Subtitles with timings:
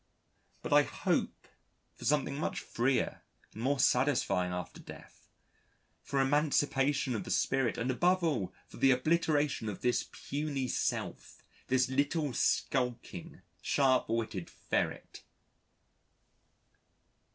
[0.63, 1.47] But I hope
[1.93, 3.21] for something much freer
[3.53, 5.29] and more satisfying after death,
[6.01, 11.43] for emancipation of the spirit and above all for the obliteration of this puny self,
[11.67, 15.21] this little, skulking, sharp witted ferret.